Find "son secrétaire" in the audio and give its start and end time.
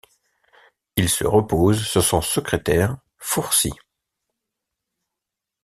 2.03-2.97